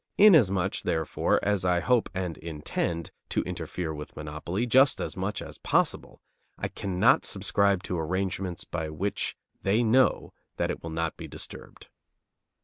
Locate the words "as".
1.43-1.63, 4.99-5.15, 5.43-5.59